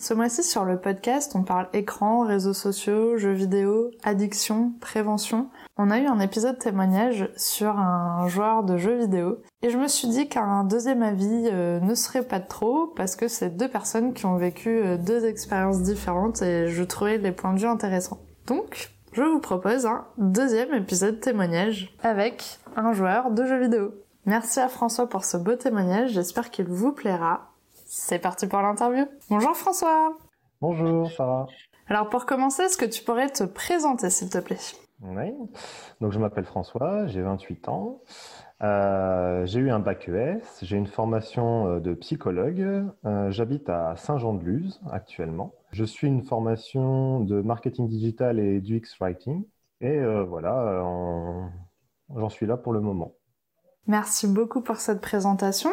[0.00, 5.50] Ce mois-ci sur le podcast, on parle écran, réseaux sociaux, jeux vidéo, addiction, prévention.
[5.76, 9.88] On a eu un épisode témoignage sur un joueur de jeux vidéo et je me
[9.88, 14.14] suis dit qu'un deuxième avis euh, ne serait pas trop parce que c'est deux personnes
[14.14, 18.20] qui ont vécu euh, deux expériences différentes et je trouvais les points de vue intéressants.
[18.46, 23.92] Donc, je vous propose un deuxième épisode témoignage avec un joueur de jeux vidéo.
[24.24, 27.49] Merci à François pour ce beau témoignage, j'espère qu'il vous plaira.
[27.92, 29.04] C'est parti pour l'interview.
[29.30, 30.16] Bonjour François.
[30.60, 31.48] Bonjour Sarah.
[31.88, 34.60] Alors pour commencer, est-ce que tu pourrais te présenter s'il te plaît?
[35.02, 35.34] Oui.
[36.00, 38.00] Donc je m'appelle François, j'ai 28 ans.
[38.62, 42.60] Euh, j'ai eu un bac ES, j'ai une formation euh, de psychologue.
[43.04, 45.52] Euh, j'habite à Saint-Jean-de-Luz actuellement.
[45.72, 49.44] Je suis une formation de marketing digital et du X-Writing.
[49.80, 50.84] Et voilà,
[52.14, 53.14] j'en suis là pour le moment.
[53.88, 55.70] Merci beaucoup pour cette présentation.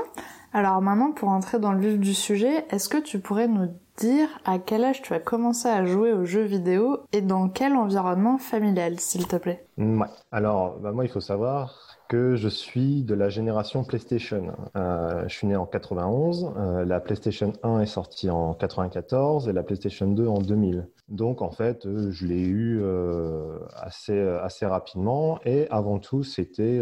[0.54, 4.28] Alors maintenant, pour entrer dans le vif du sujet, est-ce que tu pourrais nous dire
[4.46, 8.38] à quel âge tu as commencé à jouer aux jeux vidéo et dans quel environnement
[8.38, 9.66] familial, s'il te plaît?
[9.78, 10.08] Ouais.
[10.32, 14.54] Alors, bah, moi, il faut savoir que je suis de la génération PlayStation.
[14.76, 19.54] Euh, je suis né en 91, euh, la PlayStation 1 est sortie en 94 et
[19.54, 20.88] la PlayStation 2 en 2000.
[21.10, 22.84] Donc en fait, euh, je l'ai eu
[23.76, 26.82] assez assez rapidement et avant tout, c'était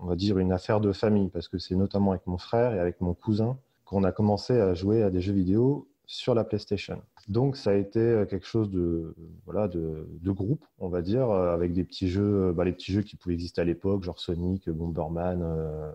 [0.00, 2.78] on va dire une affaire de famille parce que c'est notamment avec mon frère et
[2.78, 7.00] avec mon cousin qu'on a commencé à jouer à des jeux vidéo sur la PlayStation.
[7.28, 9.14] Donc ça a été euh, quelque chose de
[9.46, 12.72] voilà de, de groupe, on va dire, euh, avec des petits jeux, euh, bah, les
[12.72, 15.42] petits jeux qui pouvaient exister à l'époque, genre Sonic, Bomberman,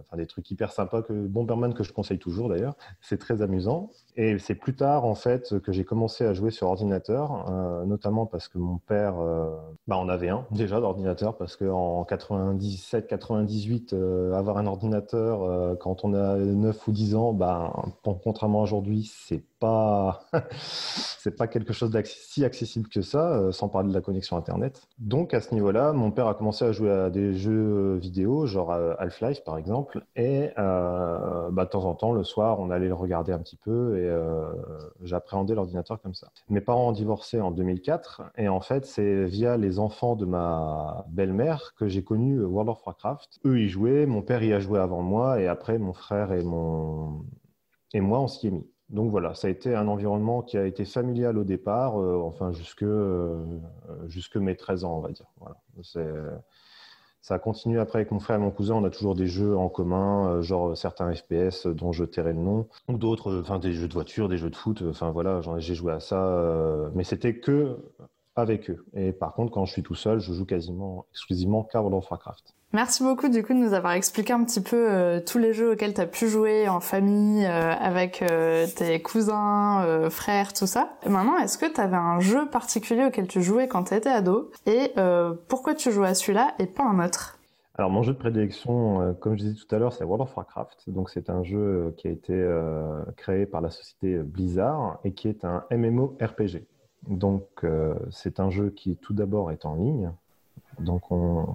[0.02, 2.76] enfin des trucs hyper sympas que Bomberman que je conseille toujours d'ailleurs.
[3.02, 3.92] C'est très amusant.
[4.16, 7.50] Et c'est plus tard en fait que j'ai commencé à jouer sur ordinateur,
[7.86, 9.16] notamment parce que mon père,
[9.88, 13.94] bah en avait un déjà d'ordinateur parce qu'en 97-98
[14.34, 17.74] avoir un ordinateur quand on a 9 ou 10 ans, bah
[18.24, 20.22] contrairement à aujourd'hui, c'est pas
[21.20, 24.82] c'est pas quelque chose si accessible que ça, euh, sans parler de la connexion Internet.
[25.00, 28.72] Donc à ce niveau-là, mon père a commencé à jouer à des jeux vidéo, genre
[28.72, 32.88] euh, Half-Life par exemple, et euh, bah, de temps en temps, le soir, on allait
[32.88, 34.52] le regarder un petit peu, et euh,
[35.02, 36.30] j'appréhendais l'ordinateur comme ça.
[36.50, 41.06] Mes parents ont divorcé en 2004, et en fait, c'est via les enfants de ma
[41.10, 43.40] belle-mère que j'ai connu World of Warcraft.
[43.46, 46.44] Eux, y jouaient, mon père y a joué avant moi, et après, mon frère et
[46.44, 47.24] mon
[47.94, 48.68] et moi, on s'y est mis.
[48.90, 52.52] Donc voilà, ça a été un environnement qui a été familial au départ, euh, enfin
[52.52, 53.46] jusque, euh,
[54.08, 55.28] jusque mes 13 ans, on va dire.
[55.40, 55.58] Voilà.
[57.22, 58.76] Ça a continué après avec mon frère et mon cousin.
[58.76, 62.40] On a toujours des jeux en commun, euh, genre certains FPS dont je tairai le
[62.40, 64.84] nom, ou d'autres, enfin des jeux de voiture, des jeux de foot.
[64.90, 67.78] Enfin voilà, j'ai joué à ça, mais c'était que
[68.42, 68.86] avec eux.
[68.94, 72.10] Et par contre, quand je suis tout seul, je joue quasiment exclusivement qu'à World of
[72.10, 72.54] Warcraft.
[72.72, 75.72] Merci beaucoup du coup de nous avoir expliqué un petit peu euh, tous les jeux
[75.72, 80.92] auxquels tu as pu jouer en famille, euh, avec euh, tes cousins, frères, tout ça.
[81.04, 84.10] Et maintenant, est-ce que tu avais un jeu particulier auquel tu jouais quand tu étais
[84.10, 84.52] ado?
[84.68, 84.94] Et
[85.48, 87.40] pourquoi tu jouais à celui-là et pas un autre?
[87.76, 90.90] Alors mon jeu de prédilection, comme je disais tout à l'heure, c'est World of Warcraft.
[90.90, 92.48] Donc c'est un jeu qui a été
[93.18, 96.66] créé par la société Blizzard et qui est un MMORPG.
[97.08, 97.66] Donc
[98.12, 100.12] c'est un jeu qui tout d'abord est en ligne,
[100.80, 101.04] donc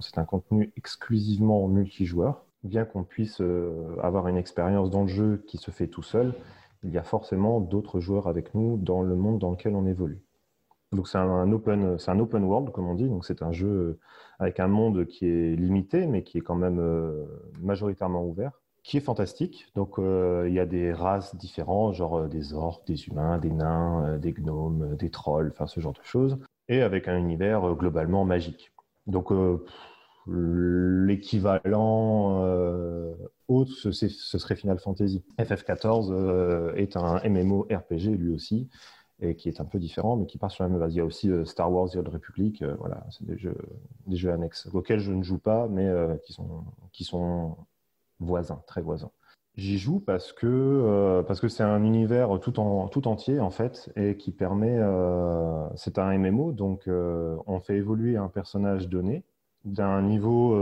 [0.01, 2.43] c'est un contenu exclusivement multijoueur.
[2.63, 6.33] Bien qu'on puisse euh, avoir une expérience dans le jeu qui se fait tout seul,
[6.83, 10.23] il y a forcément d'autres joueurs avec nous dans le monde dans lequel on évolue.
[10.91, 13.07] Donc c'est un open, un open world comme on dit.
[13.07, 13.99] Donc c'est un jeu
[14.39, 17.25] avec un monde qui est limité, mais qui est quand même euh,
[17.61, 19.67] majoritairement ouvert, qui est fantastique.
[19.75, 24.17] Donc euh, il y a des races différentes, genre des orques, des humains, des nains,
[24.19, 26.37] des gnomes, des trolls, enfin ce genre de choses,
[26.69, 28.71] et avec un univers globalement magique.
[29.07, 29.65] Donc euh,
[30.27, 33.13] l'équivalent euh,
[33.47, 35.23] autre, ce, serait Final Fantasy.
[35.39, 38.69] FF14 euh, est un MMO RPG lui aussi,
[39.19, 40.93] et qui est un peu différent, mais qui part sur la même base.
[40.93, 44.99] Il y a aussi Star Wars The Old Republic, voilà, c'est des jeux, annexes auxquels
[44.99, 45.89] je ne joue pas, mais
[46.91, 47.57] qui sont
[48.25, 49.11] voisins, très voisins.
[49.55, 53.89] J'y joue parce que parce que c'est un univers tout en tout entier en fait
[53.95, 54.77] et qui permet
[55.75, 59.23] c'est un MMO donc on fait évoluer un personnage donné
[59.63, 60.53] d'un niveau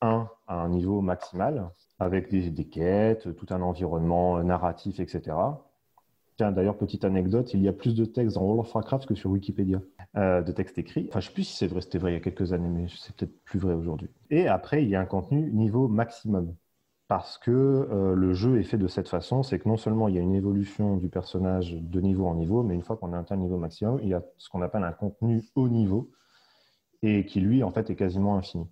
[0.00, 5.34] 1 à un niveau maximal avec des, des, quêtes, tout un environnement narratif etc.
[6.36, 9.14] Tiens, d'ailleurs, petite anecdote, il y a plus de textes dans World of Warcraft que
[9.14, 9.80] sur Wikipédia,
[10.16, 11.06] euh, de textes écrits.
[11.08, 12.68] Enfin, je ne sais plus si c'est vrai, c'était vrai il y a quelques années,
[12.68, 14.10] mais c'est peut-être plus vrai aujourd'hui.
[14.30, 16.54] Et après, il y a un contenu niveau maximum.
[17.14, 20.16] Parce que euh, le jeu est fait de cette façon, c'est que non seulement il
[20.16, 23.18] y a une évolution du personnage de niveau en niveau, mais une fois qu'on a
[23.20, 26.10] atteint le niveau maximum, il y a ce qu'on appelle un contenu haut niveau,
[27.02, 28.66] et qui lui, en fait, est quasiment infini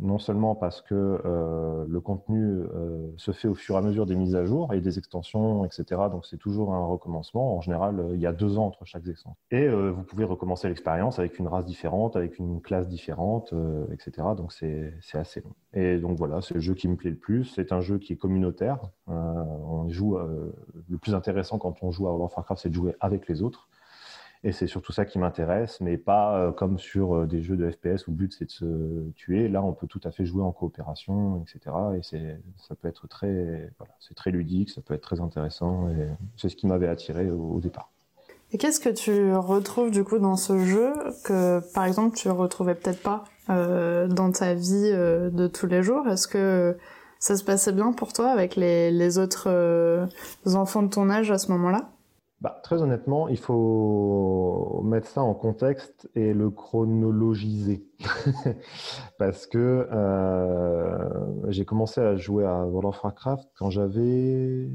[0.00, 4.06] non seulement parce que euh, le contenu euh, se fait au fur et à mesure
[4.06, 5.84] des mises à jour et des extensions, etc.
[6.10, 7.56] Donc c'est toujours un recommencement.
[7.56, 9.36] En général, euh, il y a deux ans entre chaque extension.
[9.50, 13.54] Et vous pouvez recommencer l'expérience avec une race différente, avec une classe différente,
[13.92, 14.28] etc.
[14.36, 15.54] Donc c'est assez long.
[15.72, 17.44] Et donc voilà, c'est le jeu qui me plaît le plus.
[17.44, 18.80] C'est un jeu qui est communautaire.
[19.06, 22.94] on joue le plus intéressant quand on joue à World of Warcraft, c'est de jouer
[23.00, 23.68] avec les autres.
[24.46, 27.70] Et c'est surtout ça qui m'intéresse, mais pas euh, comme sur euh, des jeux de
[27.70, 29.48] FPS où le but c'est de se tuer.
[29.48, 31.74] Là, on peut tout à fait jouer en coopération, etc.
[31.96, 35.88] Et c'est, ça peut être très, voilà, c'est très ludique, ça peut être très intéressant.
[35.88, 37.90] Et c'est ce qui m'avait attiré au, départ.
[38.52, 40.92] Et qu'est-ce que tu retrouves du coup dans ce jeu
[41.24, 46.06] que, par exemple, tu retrouvais peut-être pas euh, dans ta vie de tous les jours?
[46.06, 46.76] Est-ce que
[47.18, 49.48] ça se passait bien pour toi avec les, les autres
[50.44, 51.93] enfants de ton âge à ce moment-là?
[52.44, 57.86] Bah, très honnêtement, il faut mettre ça en contexte et le chronologiser.
[59.18, 64.68] Parce que euh, j'ai commencé à jouer à World of Warcraft quand j'avais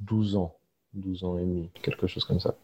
[0.00, 0.56] 12 ans,
[0.94, 2.56] 12 ans et demi, quelque chose comme ça.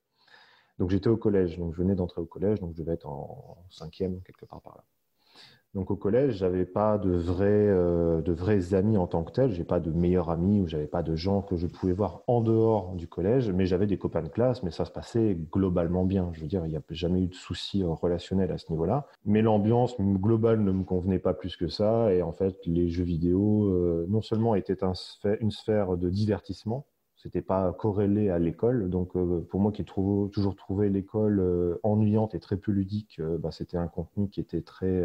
[0.81, 3.59] Donc j'étais au collège, donc je venais d'entrer au collège, donc je devais être en
[3.71, 4.85] cinquième, quelque part par là.
[5.73, 9.53] Donc au collège, j'avais pas de vrais, euh, de vrais amis en tant que tel.
[9.53, 12.41] J'ai pas de meilleurs amis ou j'avais pas de gens que je pouvais voir en
[12.41, 13.53] dehors du collège.
[13.53, 16.31] Mais j'avais des copains de classe, mais ça se passait globalement bien.
[16.33, 19.07] Je veux dire, il n'y a jamais eu de soucis euh, relationnels à ce niveau-là.
[19.25, 22.13] Mais l'ambiance globale ne me convenait pas plus que ça.
[22.13, 24.79] Et en fait, les jeux vidéo, euh, non seulement étaient
[25.41, 26.85] une sphère de divertissement,
[27.15, 28.91] c'était pas corrélé à l'école.
[28.91, 29.13] Donc,
[29.49, 33.89] pour moi qui ai toujours trouvé l'école ennuyante et très peu ludique, bah, c'était un
[33.89, 35.05] contenu qui était très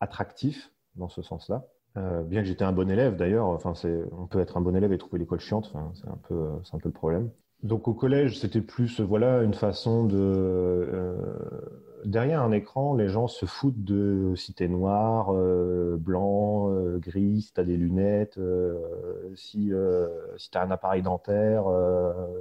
[0.00, 1.66] attractif dans ce sens-là.
[1.96, 3.72] Euh, bien que j'étais un bon élève d'ailleurs, enfin,
[4.12, 6.78] on peut être un bon élève et trouver l'école chiante, enfin, c'est un, peu, un
[6.78, 7.30] peu le problème.
[7.62, 11.16] Donc au collège, c'était plus voilà une façon de euh,
[12.04, 17.54] derrière un écran, les gens se foutent de si t'es noir, euh, blanc, gris, si
[17.54, 18.38] t'as des lunettes,
[19.34, 19.72] si
[20.36, 21.66] si t'as un appareil dentaire,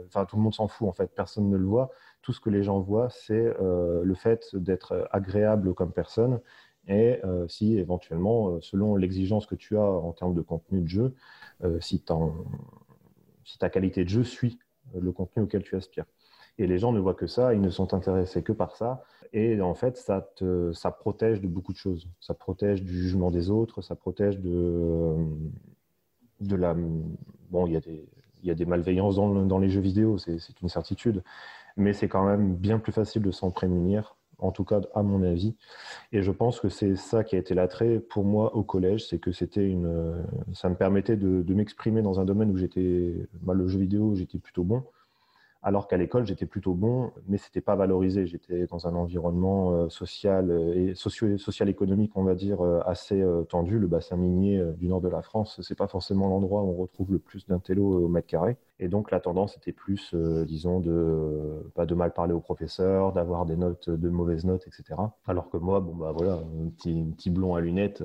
[0.08, 1.92] enfin tout le monde s'en fout en fait, personne ne le voit.
[2.22, 6.42] Tout ce que les gens voient, c'est le fait d'être agréable comme personne
[6.88, 10.88] et euh, si éventuellement, euh, selon l'exigence que tu as en termes de contenu de
[10.88, 11.16] jeu,
[11.64, 12.04] euh, si,
[13.60, 14.60] ta qualité de jeu suit
[14.94, 16.06] le contenu auquel tu aspires.
[16.58, 19.04] Et les gens ne voient que ça, ils ne sont intéressés que par ça.
[19.34, 22.08] Et en fait, ça, te, ça protège de beaucoup de choses.
[22.22, 25.16] Ça protège du jugement des autres, ça protège de,
[26.40, 26.76] de la...
[27.50, 28.08] Bon, il y a des,
[28.44, 31.24] y a des malveillances dans, dans les jeux vidéo, c'est une certitude.
[31.78, 35.24] Mais c'est quand même bien plus facile de s'en prémunir en tout cas à mon
[35.24, 35.56] avis.
[36.12, 39.20] Et je pense que c'est ça qui a été l'attrait pour moi au collège, c'est
[39.20, 40.24] que c'était une,
[40.54, 44.38] ça me permettait de, m'exprimer dans un domaine où j'étais, bah, le jeu vidéo, j'étais
[44.38, 44.84] plutôt bon,
[45.66, 48.28] alors qu'à l'école j'étais plutôt bon, mais c'était pas valorisé.
[48.28, 51.28] J'étais dans un environnement euh, social et socio
[51.66, 53.80] économique, on va dire, euh, assez euh, tendu.
[53.80, 57.12] Le bassin minier du nord de la France, c'est pas forcément l'endroit où on retrouve
[57.12, 58.58] le plus d'intello au mètre carré.
[58.80, 60.14] Et donc la tendance était plus,
[60.46, 65.00] disons, de pas de mal parler aux professeurs, d'avoir des notes, de mauvaises notes, etc.
[65.28, 68.04] Alors que moi, bon bah voilà, un petit, blond à lunettes,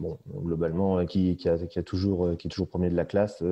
[0.00, 3.42] bon globalement, qui, a, toujours, qui est toujours premier de la classe,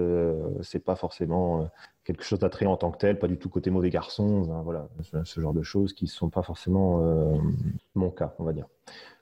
[0.62, 1.69] c'est pas forcément
[2.09, 4.88] quelque chose d'attrayant en tant que tel, pas du tout côté mauvais garçon, voilà,
[5.25, 7.37] ce genre de choses qui sont pas forcément euh,
[7.95, 8.67] mon cas, on va dire.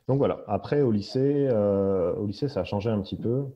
[0.06, 3.46] Donc voilà, après au lycée, euh, au lycée ça a changé un petit peu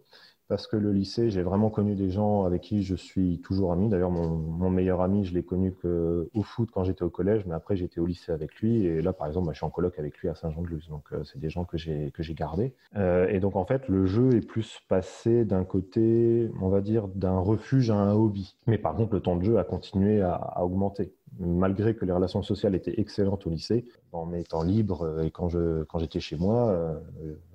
[0.51, 3.89] parce que le lycée, j'ai vraiment connu des gens avec qui je suis toujours ami.
[3.89, 7.55] D'ailleurs, mon, meilleur ami, je l'ai connu que au foot quand j'étais au collège, mais
[7.55, 8.85] après j'étais au lycée avec lui.
[8.85, 10.89] Et là, par exemple, je suis en coloc avec lui à Saint-Jean-de-Luz.
[10.89, 12.75] Donc, euh, c'est des gens que j'ai gardés.
[12.97, 17.07] Euh, et donc, en fait, le jeu est plus passé d'un côté, on va dire,
[17.07, 18.57] d'un refuge à un hobby.
[18.67, 22.43] Mais par contre, le temps de jeu a continué à, augmenter malgré que les relations
[22.43, 27.01] sociales étaient excellentes au lycée, dans mes temps libres euh, et quand j'étais chez moi,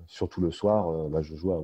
[0.06, 1.56] surtout le soir, bah, je jouais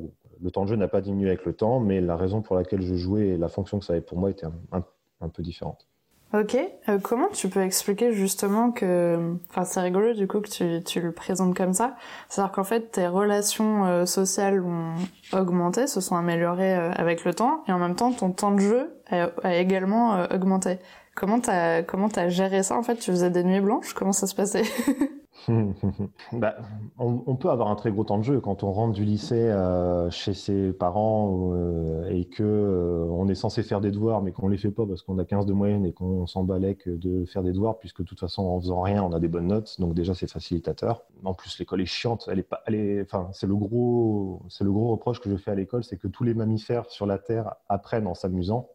[0.42, 2.82] le temps de jeu n'a pas diminué avec le temps, mais la raison pour laquelle
[2.82, 5.86] je jouais et la fonction que ça avait pour moi était un, peu différente.
[6.34, 6.56] Ok,
[6.88, 11.12] euh, comment tu peux expliquer justement que, enfin c'est rigolo du coup que tu, le
[11.12, 11.94] présentes comme ça,
[12.28, 14.94] c'est-à-dire qu'en fait tes relations euh, sociales ont
[15.32, 18.60] augmenté, se sont améliorées euh, avec le temps, et en même temps ton temps de
[18.60, 20.78] jeu a, également augmenté.
[21.14, 22.96] Comment t'as comment as géré ça en fait?
[22.96, 23.92] Tu faisais des nuits blanches?
[23.92, 24.64] Comment ça se passait?
[26.32, 26.56] bah,
[26.98, 30.10] on, peut avoir un très gros temps de jeu quand on rentre du lycée euh,
[30.10, 34.48] chez ses parents euh, et que euh, on est censé faire des devoirs mais qu'on
[34.48, 37.42] les fait pas parce qu'on a 15 de moyenne et qu'on s'en que de faire
[37.42, 39.94] des devoirs puisque de toute façon en faisant rien on a des bonnes notes donc
[39.94, 41.02] déjà c'est facilitateur.
[41.24, 42.62] En plus l'école est chiante, elle est pas,
[43.02, 46.08] enfin c'est le gros, c'est le gros reproche que je fais à l'école, c'est que
[46.08, 48.68] tous les mammifères sur la terre apprennent en s'amusant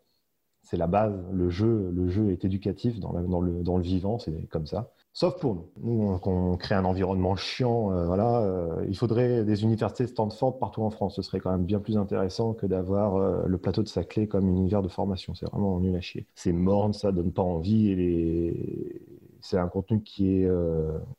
[0.63, 1.13] c'est la base.
[1.31, 4.91] Le jeu, le jeu est éducatif dans le vivant, c'est comme ça.
[5.17, 5.67] Sauf pour nous.
[5.77, 7.91] Nous, on, crée un environnement chiant.
[7.91, 11.15] Euh, voilà, euh, il faudrait des universités Stanford partout en France.
[11.15, 14.47] Ce serait quand même bien plus intéressant que d'avoir euh, le plateau de Saclay comme
[14.47, 15.33] univers de formation.
[15.33, 16.27] C'est vraiment nul à chier.
[16.35, 19.01] C'est morne, ça donne pas envie et
[19.41, 20.49] c'est un contenu qui est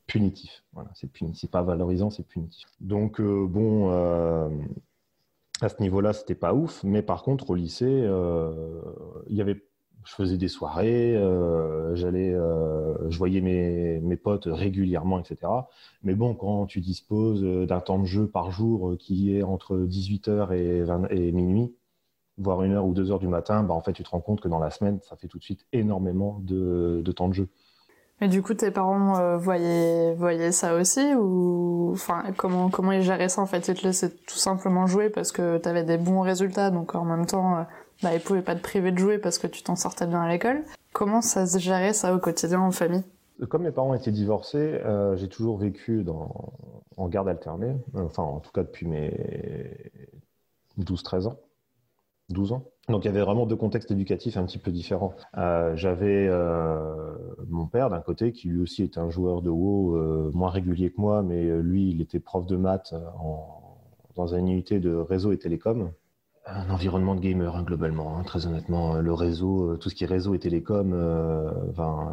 [0.07, 0.63] punitif.
[0.75, 2.69] Voilà, c'est pas valorisant, c'est punitif.
[2.81, 3.91] Donc bon
[5.61, 6.85] à ce niveau-là, c'était pas ouf.
[6.85, 8.09] Mais par contre, au lycée,
[9.29, 9.61] il y avait
[10.09, 15.53] je faisais des soirées, euh, j'allais, euh, je voyais mes, mes, potes régulièrement, etc.
[16.03, 20.55] Mais bon, quand tu disposes d'un temps de jeu par jour qui est entre 18h
[20.55, 21.75] et, et minuit,
[22.39, 24.41] voire une heure ou deux heures du matin, bah, en fait, tu te rends compte
[24.41, 27.49] que dans la semaine, ça fait tout de suite énormément de, de temps de jeu.
[28.23, 33.03] Mais du coup, tes parents euh, voyaient, voyaient ça aussi ou enfin comment comment ils
[33.03, 33.69] géraient ça en fait?
[33.69, 37.05] Ils te laissaient tout simplement jouer parce que tu avais des bons résultats, donc en
[37.05, 37.65] même temps
[38.03, 40.29] bah, ils pouvaient pas te priver de jouer parce que tu t'en sortais bien à
[40.29, 40.65] l'école.
[40.93, 43.05] Comment ça se gérait ça au quotidien en famille?
[43.49, 46.53] Comme mes parents étaient divorcés, euh, j'ai toujours vécu dans,
[46.97, 49.13] en garde alternée, enfin en tout cas depuis mes
[50.81, 51.37] 12-13 ans.
[52.31, 52.65] 12 ans.
[52.89, 55.15] Donc il y avait vraiment deux contextes éducatifs un petit peu différents.
[55.39, 57.15] Euh, j'avais euh,
[57.49, 61.01] mon père d'un côté qui lui aussi était un joueur de WoW moins régulier que
[61.01, 62.95] moi, mais lui il était prof de maths
[64.15, 65.91] dans une unité de réseau et télécom
[66.51, 68.17] un environnement de gamer hein, globalement.
[68.17, 71.51] Hein, très honnêtement, euh, le réseau, euh, tout ce qui est réseau et télécom, euh,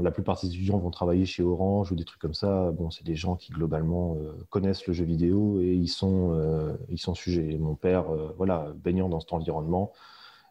[0.01, 2.71] la plupart des étudiants vont travailler chez Orange ou des trucs comme ça.
[2.71, 4.17] Bon, c'est des gens qui globalement
[4.49, 7.57] connaissent le jeu vidéo et ils sont, ils sont sujets.
[7.57, 8.05] mon père,
[8.37, 9.91] voilà, baignant dans cet environnement.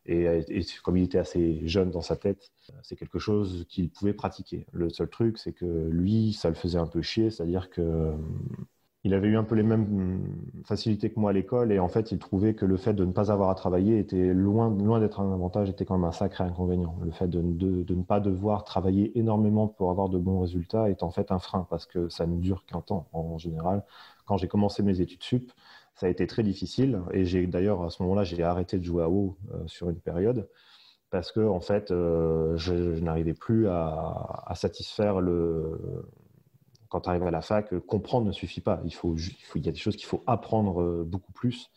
[0.06, 4.12] Et, et, comme il était assez jeune dans sa tête, c'est quelque chose qu'il pouvait
[4.14, 4.66] pratiquer.
[4.72, 8.12] Le seul truc, c'est que lui, ça le faisait un peu chier, c'est-à-dire que
[9.04, 11.88] il avait eu un peu les mêmes mm, facilités que moi à l'école et en
[11.88, 14.98] fait, il trouvait que le fait de ne pas avoir à travailler était loin, loin
[14.98, 16.96] d'être un avantage, était quand même un sacré inconvénient.
[17.04, 21.02] Le fait de, de, ne pas devoir travailler énormément pour avoir de bons résultats est
[21.02, 23.84] en fait un frein parce que ça ne dure qu'un temps en général.
[24.26, 25.52] Quand j'ai commencé mes études sup,
[25.94, 29.04] ça a été très difficile et j'ai d'ailleurs à ce moment-là, j'ai arrêté de jouer
[29.04, 30.48] à WoW euh, sur une période
[31.10, 35.78] parce que en fait, euh, je, n'arrivais plus à, à satisfaire le
[36.94, 38.80] quand tu arrives à la fac, euh, comprendre ne suffit pas.
[38.84, 39.16] Il, faut,
[39.56, 41.72] il, y a des choses qu'il faut apprendre euh, beaucoup plus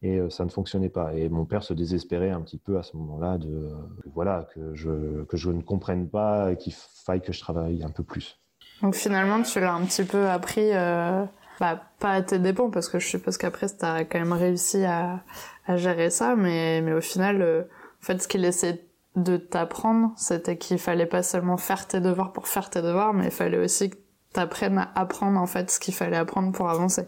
[0.00, 1.12] et euh, ça ne fonctionnait pas.
[1.12, 3.68] Et mon père se désespérait un petit peu à ce moment-là de
[4.14, 7.90] voilà que je, que je ne comprenne pas et qu'il faille que je travaille un
[7.90, 8.38] peu plus.
[8.80, 13.00] Donc finalement, tu l'as un petit peu appris, bah, pas à tes dépens, parce que
[13.00, 15.24] je suppose qu'après, tu as quand même réussi à,
[15.66, 17.66] à, gérer ça, mais, mais au final,
[18.00, 18.86] en fait, ce qu'il essaie
[19.16, 23.24] de t'apprendre, c'était qu'il fallait pas seulement faire tes devoirs pour faire tes devoirs, mais
[23.26, 23.96] il fallait aussi que
[24.32, 27.02] t'apprennes à apprendre en fait ce qu'il fallait apprendre pour avancer.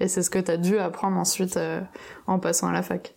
[0.00, 1.80] Et c'est ce que t'as dû apprendre ensuite euh,
[2.26, 3.14] en passant à la fac.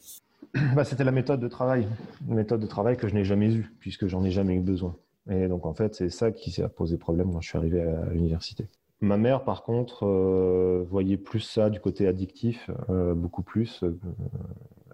[0.76, 1.88] Bah, c'était la méthode de travail,
[2.28, 4.96] une méthode de travail que je n'ai jamais eue puisque j'en ai jamais eu besoin.
[5.30, 8.06] Et donc en fait, c'est ça qui s'est posé problème quand je suis arrivé à
[8.12, 8.68] l'université.
[9.02, 13.84] Ma mère, par contre, euh, voyait plus ça du côté addictif, euh, beaucoup plus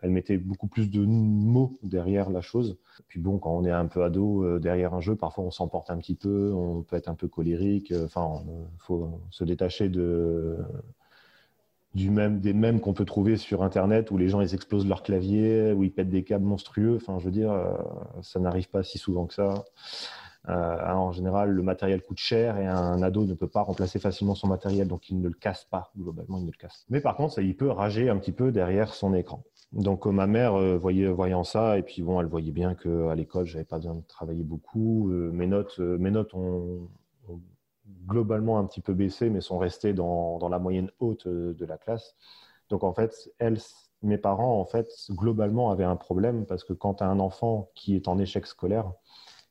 [0.02, 2.78] elle mettait beaucoup plus de mots derrière la chose.
[3.08, 5.90] Puis bon, quand on est un peu ado euh, derrière un jeu, parfois on s'emporte
[5.90, 7.92] un petit peu, on peut être un peu colérique.
[7.92, 10.58] Euh, enfin, il faut se détacher de
[11.94, 15.02] du même des mêmes qu'on peut trouver sur internet où les gens ils explosent leur
[15.02, 16.98] clavier, où ils pètent des câbles monstrueux.
[16.98, 17.74] Enfin, je veux dire, euh,
[18.22, 19.64] ça n'arrive pas si souvent que ça.
[20.48, 24.48] en général, le matériel coûte cher et un ado ne peut pas remplacer facilement son
[24.48, 25.92] matériel, donc il ne le casse pas.
[25.98, 26.86] Globalement, il ne le casse.
[26.90, 29.46] Mais par contre, il peut rager un petit peu derrière son écran.
[29.72, 33.08] Donc euh, ma mère euh, voyait, voyant ça et puis bon, elle voyait bien que
[33.10, 35.12] à l'école j'avais pas besoin de travailler beaucoup.
[35.12, 36.90] Euh, mes notes, mes notes ont,
[38.08, 41.78] globalement un petit peu baissé, mais sont restées dans, dans la moyenne haute de la
[41.78, 42.16] classe.
[42.70, 43.60] Donc en fait, elle,
[44.02, 47.70] mes parents en fait globalement avaient un problème parce que quand tu as un enfant
[47.76, 48.92] qui est en échec scolaire,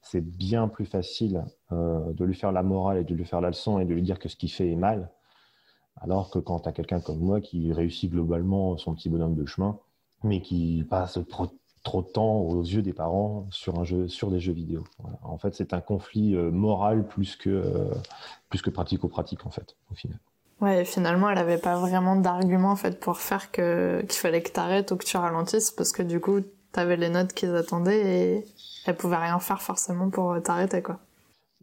[0.02, 3.78] c'est bien plus facile de lui faire la morale et de lui faire la leçon
[3.78, 5.11] et de lui dire que ce qu'il fait est mal.
[6.00, 9.47] Alors que quand tu as quelqu'un comme moi qui réussit globalement son petit bonhomme de
[9.47, 9.78] chemin,
[10.25, 11.47] mais qui passe trop,
[12.02, 14.85] de temps aux yeux des parents sur, un jeu, sur des jeux vidéo.
[15.23, 17.95] En fait, c'est un conflit euh, moral plus que, euh,
[18.49, 20.19] plus que pratico-pratique, en fait, au final.
[20.61, 24.61] Ouais, finalement, elle n'avait pas vraiment d'argument en fait pour faire qu'il fallait que tu
[24.61, 28.00] arrêtes ou que tu ralentisses parce que du coup, tu avais les notes qu'ils attendaient
[28.07, 28.45] et
[28.87, 31.00] elle pouvait rien faire forcément pour t'arrêter quoi.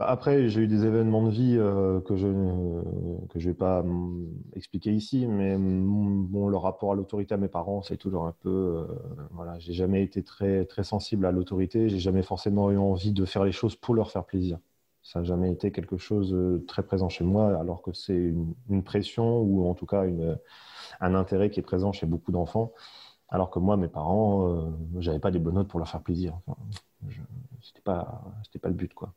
[0.07, 2.81] Après, j'ai eu des événements de vie euh, que je ne
[3.27, 7.81] que vais pas mm, expliquer ici, mais bon, le rapport à l'autorité à mes parents,
[7.81, 8.85] c'est toujours un peu, euh,
[9.31, 13.25] voilà, j'ai jamais été très très sensible à l'autorité, j'ai jamais forcément eu envie de
[13.25, 14.59] faire les choses pour leur faire plaisir.
[15.03, 18.33] Ça n'a jamais été quelque chose de euh, très présent chez moi, alors que c'est
[18.69, 20.37] une, pression ou en tout cas une,
[20.99, 22.73] un intérêt qui est présent chez beaucoup d'enfants.
[23.29, 26.37] Alors que moi, mes parents, euh, j'avais pas des bonnes notes pour leur faire plaisir.
[26.45, 26.61] Enfin,
[27.61, 28.23] c'était pas,
[28.61, 29.13] pas le but, quoi.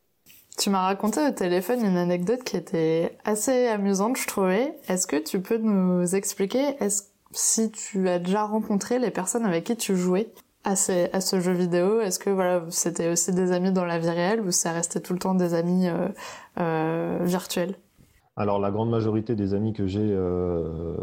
[0.57, 4.77] Tu m'as raconté au téléphone une anecdote qui était assez amusante, je trouvais.
[4.87, 9.65] Est-ce que tu peux nous expliquer est-ce, si tu as déjà rencontré les personnes avec
[9.65, 10.31] qui tu jouais
[10.63, 14.41] à, ce jeu vidéo Est-ce que voilà, c'était aussi des amis dans la vie réelle
[14.41, 16.07] ou ça restait tout le temps des amis euh,
[16.59, 17.75] euh, virtuels?
[18.37, 20.97] Alors la grande majorité des amis que j'ai euh,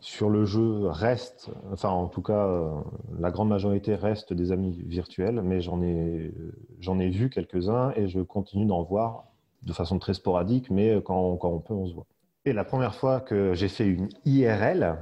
[0.00, 2.70] sur le jeu restent, enfin en tout cas euh,
[3.18, 6.32] la grande majorité reste des amis virtuels, mais j'en ai
[6.80, 9.26] j'en ai vu quelques-uns et je continue d'en voir
[9.62, 12.06] de façon très sporadique, mais quand, quand on peut on se voit.
[12.44, 14.98] Et la première fois que j'ai fait une IRL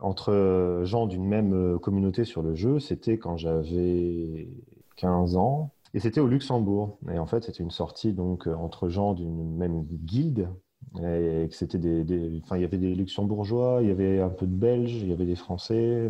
[0.00, 4.48] entre gens d'une même communauté sur le jeu, c'était quand j'avais
[4.96, 5.70] 15 ans.
[5.94, 6.98] Et c'était au Luxembourg.
[7.12, 10.48] Et en fait, c'était une sortie donc entre gens d'une même guilde
[11.02, 14.46] et que c'était des, enfin, il y avait des luxembourgeois, il y avait un peu
[14.46, 16.08] de belges, il y avait des français,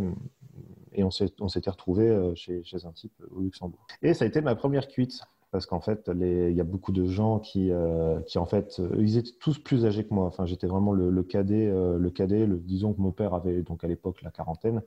[0.94, 3.86] et on s'était retrouvés euh, chez, chez, un type au Luxembourg.
[4.02, 7.06] Et ça a été ma première cuite, parce qu'en fait, il y a beaucoup de
[7.06, 10.26] gens qui, euh, qui en fait, ils étaient tous plus âgés que moi.
[10.26, 12.46] Enfin, j'étais vraiment le, cadet, euh, le cadet.
[12.46, 14.82] Le, disons que mon père avait donc à l'époque la quarantaine,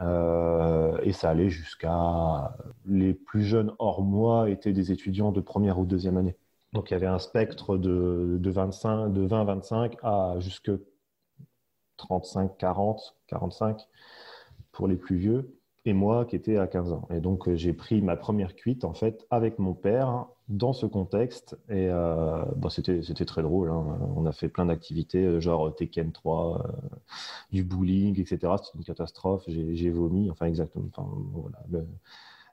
[0.00, 5.86] et ça allait jusqu'à les plus jeunes hors moi étaient des étudiants de première ou
[5.86, 6.36] deuxième année.
[6.72, 10.70] Donc il y avait un spectre de, de 25, de 20 25 à jusque
[11.98, 13.88] 35, 40, 45
[14.72, 17.06] pour les plus vieux, et moi qui étais à 15 ans.
[17.10, 20.86] Et donc euh, j'ai pris ma première cuite en fait avec mon père dans ce
[20.86, 23.70] contexte, et euh, c'était très drôle.
[23.70, 23.98] Hein.
[24.16, 26.98] On a fait plein d'activités, euh, genre Tekken 3, euh,
[27.52, 28.52] du bowling, etc.
[28.62, 29.44] C'était une catastrophe.
[29.48, 30.86] J'ai vomi, enfin exactement.
[30.94, 31.58] Enfin, voilà.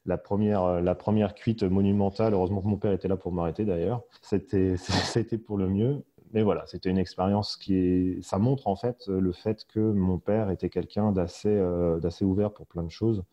[0.09, 2.33] La première, euh, la première cuite monumentale.
[2.33, 4.01] Heureusement que mon père était là pour m'arrêter d'ailleurs.
[4.21, 4.75] C'était,
[5.45, 6.03] pour le mieux.
[6.33, 10.51] Mais voilà, c'était une expérience qui ça montre en fait le fait que mon père
[10.51, 13.23] était quelqu'un d'assez, euh, d'assez ouvert pour plein de choses.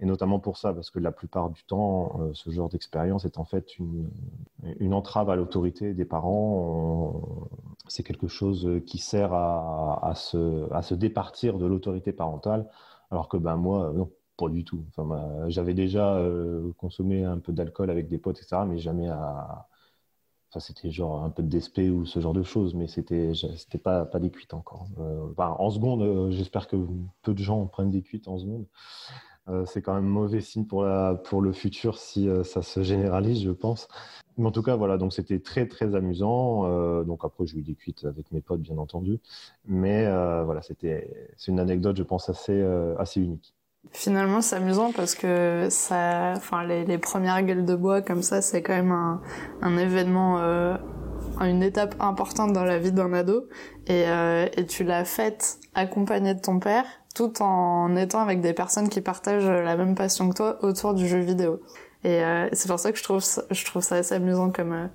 [0.00, 3.38] Et notamment pour ça, parce que la plupart du temps, euh, ce genre d'expérience est
[3.38, 4.08] en fait une,
[4.78, 7.20] une entrave à l'autorité des parents.
[7.88, 12.68] C'est quelque chose qui sert à, à, se, à se départir de l'autorité parentale,
[13.10, 14.84] alors que ben moi, non, pas du tout.
[14.88, 19.08] Enfin, bah, j'avais déjà euh, consommé un peu d'alcool avec des potes, etc., mais jamais
[19.08, 19.68] à.
[20.50, 23.78] Enfin, c'était genre un peu de DSP ou ce genre de choses, mais c'était c'était
[23.78, 24.86] pas pas des cuites encore.
[24.98, 26.76] Euh, enfin, en seconde, euh, j'espère que
[27.22, 28.66] peu de gens prennent des cuites en seconde.
[29.66, 33.50] c'est quand même mauvais signe pour la pour le futur si ça se généralise, je
[33.50, 33.88] pense.
[34.38, 37.04] Mais en tout cas, voilà, donc c'était très très amusant.
[37.04, 39.20] donc après, j'ai eu des cuites avec mes potes, bien entendu.
[39.66, 40.04] Mais
[40.44, 42.60] voilà, c'était c'est une anecdote, je pense, assez
[42.98, 43.57] assez unique.
[43.92, 48.42] Finalement, c'est amusant parce que ça, enfin, les, les, premières gueules de bois comme ça,
[48.42, 49.20] c'est quand même un,
[49.62, 50.76] un événement, euh,
[51.40, 53.48] une étape importante dans la vie d'un ado.
[53.86, 58.52] Et, euh, et tu l'as faite accompagnée de ton père, tout en étant avec des
[58.52, 61.60] personnes qui partagent la même passion que toi autour du jeu vidéo.
[62.04, 64.90] Et euh, c'est pour ça que je trouve, ça, je trouve ça assez amusant comme,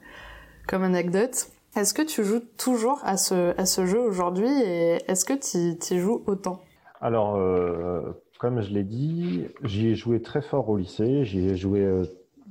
[0.68, 1.48] comme anecdote.
[1.76, 5.94] Est-ce que tu joues toujours à ce, à ce jeu aujourd'hui et est-ce que tu
[5.94, 6.62] y joues autant?
[7.02, 8.02] Alors, euh,
[8.44, 11.24] comme je l'ai dit, j'y ai joué très fort au lycée.
[11.24, 12.04] J'y ai joué euh,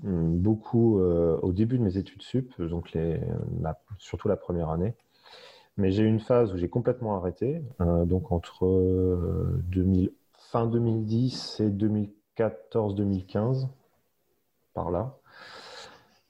[0.03, 2.97] beaucoup euh, au début de mes études sup, donc
[3.99, 4.95] surtout la première année.
[5.77, 8.65] Mais j'ai eu une phase où j'ai complètement arrêté, euh, donc entre
[9.67, 10.13] 2000,
[10.51, 13.69] fin 2010 et 2014-2015,
[14.73, 15.19] par là.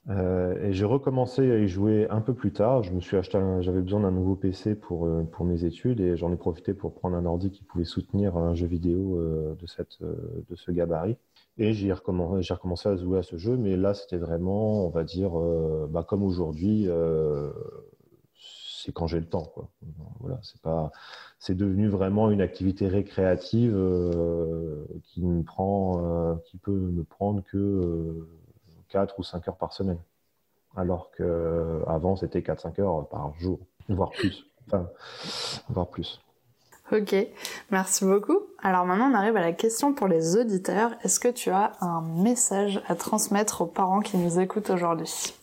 [0.09, 2.83] Euh, et j'ai recommencé à y jouer un peu plus tard.
[2.83, 6.17] Je me suis acheté, j'avais besoin d'un nouveau PC pour euh, pour mes études et
[6.17, 9.65] j'en ai profité pour prendre un ordi qui pouvait soutenir un jeu vidéo euh, de
[9.65, 11.17] cette de ce gabarit.
[11.57, 15.03] Et j'ai recommencé, recommencé à jouer à ce jeu, mais là c'était vraiment, on va
[15.03, 15.31] dire,
[15.89, 16.87] bah, comme aujourd'hui,
[18.35, 19.69] c'est quand j'ai le temps, quoi.
[20.19, 20.91] Voilà, c'est pas,
[21.37, 23.77] c'est devenu vraiment une activité récréative
[25.03, 28.25] qui me prend, qui peut me prendre que
[28.93, 29.97] 4 ou 5 heures par semaine.
[30.77, 34.45] Alors qu'avant, c'était 4-5 heures par jour, voire plus.
[34.67, 34.87] Enfin,
[35.69, 36.21] voire plus.
[36.91, 37.15] Ok,
[37.71, 38.37] merci beaucoup.
[38.61, 40.91] Alors maintenant, on arrive à la question pour les auditeurs.
[41.01, 45.33] Est-ce que tu as un message à transmettre aux parents qui nous écoutent aujourd'hui?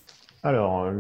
[0.43, 0.91] Alors,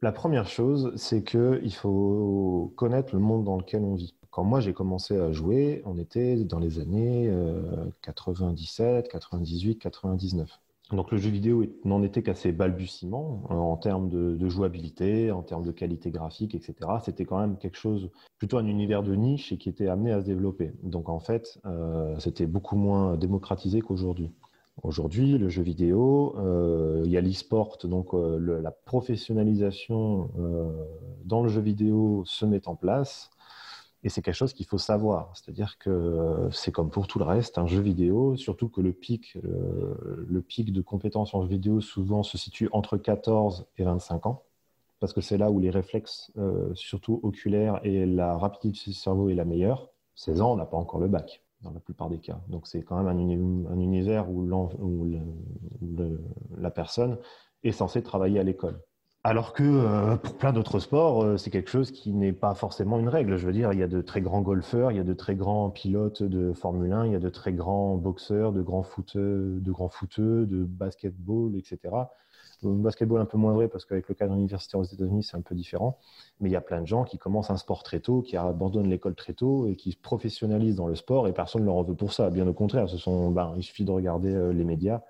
[0.00, 4.14] la première chose, c'est qu'il faut connaître le monde dans lequel on vit.
[4.30, 7.32] Quand moi j'ai commencé à jouer, on était dans les années
[8.02, 10.60] 97, 98, 99.
[10.92, 15.42] Donc le jeu vidéo n'en était qu'à ses balbutiements euh, en termes de, jouabilité, en
[15.42, 16.74] termes de qualité graphique, etc.
[17.04, 20.20] C'était quand même quelque chose, plutôt un univers de niche et qui était amené à
[20.20, 20.72] se développer.
[20.84, 24.30] Donc en fait, euh, c'était beaucoup moins démocratisé qu'aujourd'hui.
[24.82, 30.30] Aujourd'hui, le jeu vidéo, euh, il y a l'e-sport, donc la professionnalisation
[31.24, 33.30] dans le jeu vidéo se met en place.
[34.06, 35.32] Et c'est quelque chose qu'il faut savoir.
[35.34, 39.36] C'est-à-dire que c'est comme pour tout le reste, un jeu vidéo, surtout que le pic,
[39.42, 44.44] le, pic de compétences en jeu vidéo souvent se situe entre 14 et 25 ans,
[45.00, 49.28] parce que c'est là où les réflexes, euh, surtout oculaires, et la rapidité du cerveau
[49.28, 49.90] est la meilleure.
[50.14, 52.40] 16 ans, on n'a pas encore le bac dans la plupart des cas.
[52.46, 53.18] Donc c'est quand même un,
[53.80, 54.48] univers où,
[56.56, 57.18] la personne
[57.64, 58.80] est censée travailler à l'école.
[59.28, 63.00] Alors que euh, pour plein d'autres sports, euh, c'est quelque chose qui n'est pas forcément
[63.00, 63.36] une règle.
[63.36, 65.34] Je veux dire, il y a de très grands golfeurs, il y a de très
[65.34, 69.58] grands pilotes de Formule 1, il y a de très grands boxeurs, de grands footeux,
[69.60, 71.78] de grands footeux, de basketball, etc.
[72.62, 75.42] Le basketball un peu moins vrai parce qu'avec le cadre universitaire aux États-Unis, c'est un
[75.42, 75.98] peu différent.
[76.38, 78.88] Mais il y a plein de gens qui commencent un sport très tôt, qui abandonnent
[78.88, 81.82] l'école très tôt et qui se professionnalisent dans le sport et personne ne leur en
[81.82, 82.30] veut pour ça.
[82.30, 85.02] Bien au contraire, ce sont, ben, il suffit de regarder euh, les médias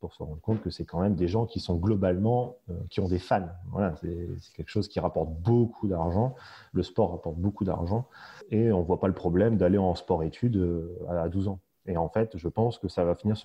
[0.00, 3.00] pour se rendre compte que c'est quand même des gens qui sont globalement, euh, qui
[3.00, 3.48] ont des fans.
[3.70, 6.34] Voilà, c'est quelque chose qui rapporte beaucoup d'argent.
[6.72, 8.06] Le sport rapporte beaucoup d'argent
[8.50, 11.60] et on ne voit pas le problème d'aller en sport-études euh, à 12 ans.
[11.86, 13.36] Et en fait, je pense que ça va finir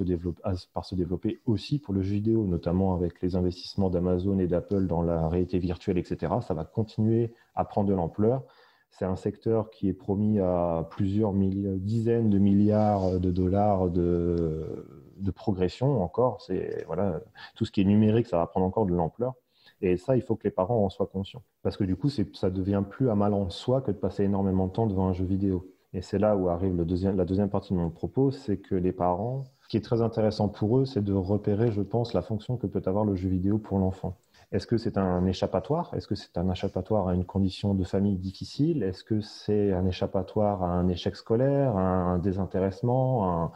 [0.73, 4.87] par se développer aussi pour le jeu vidéo, notamment avec les investissements d'Amazon et d'Apple
[4.87, 6.33] dans la réalité virtuelle, etc.
[6.41, 8.43] Ça va continuer à prendre de l'ampleur.
[8.91, 15.31] C'est un secteur qui est promis à plusieurs dizaines de milliards de dollars de, de
[15.31, 16.41] progression encore.
[16.41, 17.19] C'est voilà,
[17.55, 19.33] tout ce qui est numérique, ça va prendre encore de l'ampleur.
[19.81, 21.43] Et ça, il faut que les parents en soient conscients.
[21.61, 24.67] Parce que du coup, ça devient plus à mal en soi que de passer énormément
[24.67, 25.67] de temps devant un jeu vidéo.
[25.93, 28.75] Et c'est là où arrive le deuxième, la deuxième partie de mon propos, c'est que
[28.75, 32.21] les parents, ce qui est très intéressant pour eux, c'est de repérer, je pense, la
[32.21, 34.17] fonction que peut avoir le jeu vidéo pour l'enfant.
[34.51, 35.93] Est-ce que c'est un échappatoire?
[35.93, 38.83] Est-ce que c'est un échappatoire à une condition de famille difficile?
[38.83, 43.51] Est-ce que c'est un échappatoire à un échec scolaire, un désintéressement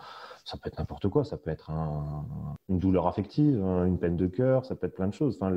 [0.50, 1.24] Ça peut être n'importe quoi.
[1.24, 1.70] Ça peut être
[2.70, 4.66] une douleur affective, une peine de cœur.
[4.66, 5.38] Ça peut être plein de choses.
[5.40, 5.52] Enfin,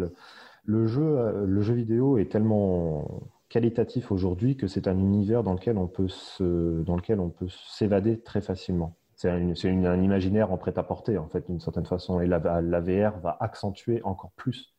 [0.65, 5.79] le, jeu, le jeu vidéo est tellement qualitatif aujourd'hui que c'est un univers dans lequel
[5.79, 6.09] on peut
[6.41, 8.95] dans lequel on peut s'évader très facilement.
[9.15, 12.21] C'est un imaginaire en prêt-à-porter, en fait, d'une certaine façon.
[12.21, 14.75] Et la, la VR va accentuer encore plus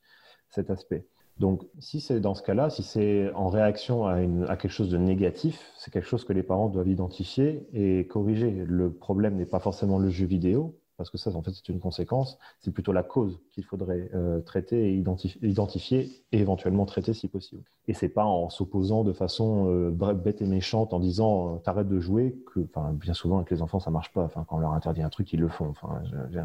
[0.50, 1.08] cet aspect.
[1.40, 4.18] Donc, si c'est dans ce cas-là, si c'est en réaction à,
[4.56, 8.52] quelque chose de négatif, c'est quelque chose que les parents doivent identifier et corriger.
[8.52, 11.80] Le problème n'est pas forcément le jeu vidéo, parce que ça, en fait, c'est une
[11.80, 12.38] conséquence.
[12.60, 15.04] C'est plutôt la cause qu'il faudrait euh, traiter et
[15.42, 17.64] identifier, et éventuellement traiter si possible.
[17.88, 21.90] Et c'est pas en s'opposant de façon euh, bête et méchante en disant euh, t'arrêtes
[21.90, 22.60] de jouer que,
[22.94, 24.22] bien souvent avec les enfants ça marche pas.
[24.22, 25.74] Enfin, quand on leur interdit un truc, ils le font.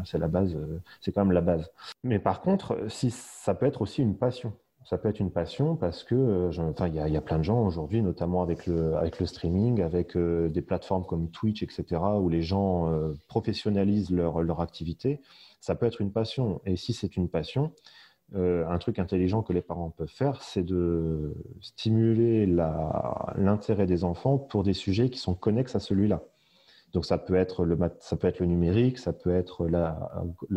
[0.03, 0.57] C'est la base,
[0.99, 1.69] c'est quand même la base.
[2.03, 4.51] Mais par contre, si ça peut être aussi une passion
[4.89, 7.63] ça peut être une passion parce que, euh, enfin, il y, a plein de gens
[7.63, 12.27] aujourd'hui, notamment avec le, avec le streaming, avec euh, des plateformes comme Twitch, etc., où
[12.27, 15.21] les gens euh, professionnalisent leur, leur activité.
[15.61, 16.59] Ça peut être une passion.
[16.65, 17.71] Et si c'est une passion,
[18.33, 24.61] un truc intelligent que les parents peuvent faire, c'est de stimuler l'intérêt des enfants pour
[24.63, 26.21] des sujets qui sont connexes à celui-là.
[26.93, 30.11] Donc ça peut être le ça peut être le numérique, ça peut être la,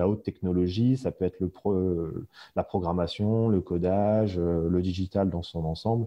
[0.07, 5.65] haute technologie, ça peut être le la programmation, le codage, euh, le digital dans son
[5.65, 6.07] ensemble.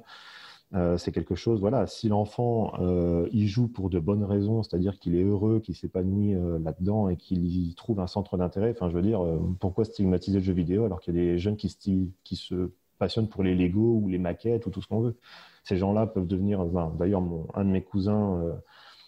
[0.74, 4.98] Euh, c'est quelque chose, voilà, si l'enfant euh, y joue pour de bonnes raisons, c'est-à-dire
[5.00, 8.90] qu'il est heureux, qu'il s'épanouit euh, là-dedans et qu'il y trouve un centre d'intérêt, enfin
[8.90, 9.22] je veux dire,
[9.60, 13.44] pourquoi stigmatiser le jeu vidéo alors qu'il y a des jeunes qui, se passionnent pour
[13.44, 15.16] les Lego ou les maquettes ou tout ce qu'on veut?
[15.64, 16.66] Ces gens-là peuvent devenir,
[16.98, 18.42] d'ailleurs, un de mes cousins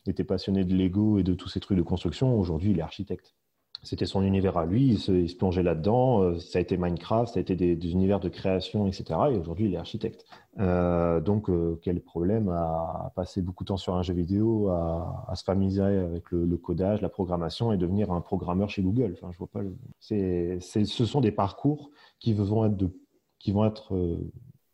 [0.09, 2.39] était passionné de Lego et de tous ces trucs de construction.
[2.39, 3.35] Aujourd'hui, il est architecte.
[3.83, 6.21] C'était son univers à lui, il se, plongeait là-dedans.
[6.21, 9.05] Euh, ça a été Minecraft, ça a été des, univers de création, etc.
[9.31, 10.25] Et aujourd'hui, il est architecte.
[10.59, 15.31] Euh, donc, euh, quel problème à, passer beaucoup de temps sur un jeu vidéo, à,
[15.35, 19.15] se familiariser avec le, codage, la programmation et devenir un programmeur chez Google.
[19.31, 19.61] Je vois pas.
[19.99, 22.87] Ce sont des parcours qui vont être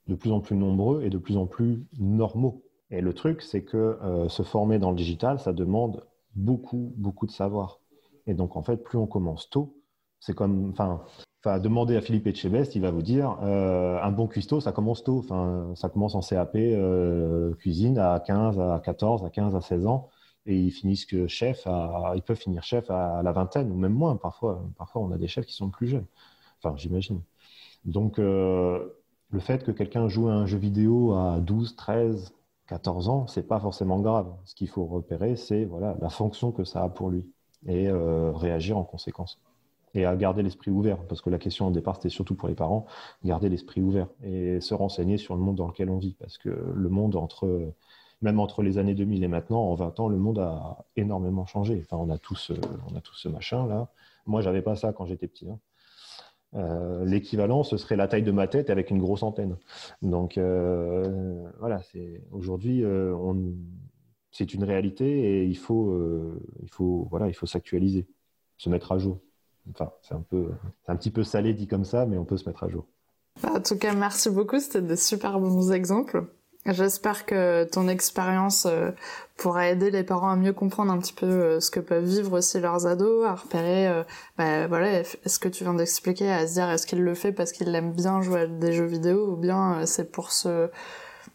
[0.07, 2.63] de plus en plus nombreux et de plus en plus normaux.
[2.93, 7.25] Et le truc, c'est que euh, se former dans le digital, ça demande beaucoup, beaucoup
[7.25, 7.79] de savoir.
[8.27, 9.75] Et donc, en fait, plus on commence tôt,
[10.19, 11.01] c'est comme, enfin,
[11.43, 15.03] enfin, demandez à Philippe Etchebest, il va vous dire, euh, un bon cuistot, ça commence
[15.03, 15.17] tôt.
[15.17, 19.87] Enfin, ça commence en CAP euh, cuisine à 15, à 14, à 15, à 16
[19.87, 20.09] ans,
[20.45, 21.67] et ils finissent que chef,
[22.15, 24.17] ils peuvent finir chef à la vingtaine ou même moins.
[24.17, 26.05] Parfois, parfois, on a des chefs qui sont plus jeunes.
[26.61, 27.21] Enfin, j'imagine.
[27.85, 32.33] Donc, le fait que quelqu'un joue à un jeu vidéo à 12, 13,
[32.67, 34.33] 14 ans, c'est pas forcément grave.
[34.45, 37.25] Ce qu'il faut repérer, c'est voilà la fonction que ça a pour lui
[37.67, 39.39] et euh, réagir en conséquence.
[39.95, 42.55] et à garder l'esprit ouvert, parce que la question au départ, c'était surtout pour les
[42.55, 42.85] parents,
[43.23, 46.49] garder l'esprit ouvert et se renseigner sur le monde dans lequel on vit, parce que
[46.49, 47.73] le monde entre
[48.23, 51.83] même entre les années 2000 et maintenant, en 20 ans, le monde a énormément changé.
[51.85, 52.51] Enfin, on a tous,
[52.89, 53.89] on a ce machin là.
[54.25, 55.49] Moi, j'avais pas ça quand j'étais petit.
[55.49, 55.59] Hein.
[56.55, 59.57] Euh, l'équivalent, ce serait la taille de ma tête avec une grosse antenne.
[60.01, 61.81] Donc euh, voilà,
[62.31, 63.15] aujourd'hui, euh,
[64.31, 65.97] c'est une réalité et il faut,
[66.61, 68.07] il faut, voilà, il faut s'actualiser,
[68.57, 69.19] se mettre à jour.
[69.69, 70.49] Enfin, c'est un peu,
[70.87, 72.85] un petit peu salé dit comme ça, mais on peut se mettre à jour.
[73.43, 74.59] En tout cas, merci beaucoup.
[74.59, 76.25] C'était de super bons exemples.
[76.65, 78.91] J'espère que ton expérience euh,
[79.35, 82.37] pourra aider les parents à mieux comprendre un petit peu euh, ce que peuvent vivre
[82.37, 84.03] aussi leurs ados, à repérer, euh,
[84.37, 87.51] bah, voilà, est-ce que tu viens d'expliquer, à se dire est-ce qu'il le fait parce
[87.51, 90.69] qu'il aime bien jouer à des jeux vidéo ou bien c'est pour se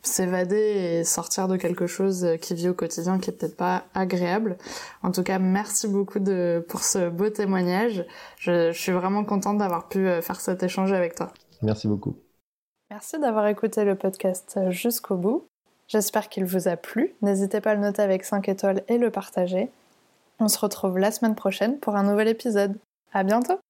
[0.03, 0.57] s'évader
[1.01, 4.57] et sortir de quelque chose qui vit au quotidien qui est peut-être pas agréable.
[5.03, 8.07] En tout cas, merci beaucoup de pour ce beau témoignage.
[8.39, 11.33] Je, je suis vraiment contente d'avoir pu faire cet échange avec toi.
[11.63, 12.17] Merci beaucoup.
[12.91, 15.47] Merci d'avoir écouté le podcast jusqu'au bout.
[15.89, 17.15] J'espère qu'il vous a plu.
[17.23, 19.71] N'hésitez pas à le noter avec 5 étoiles et le partager.
[20.41, 22.79] On se retrouve la semaine prochaine pour un nouvel épisode.
[23.13, 23.59] À bientôt!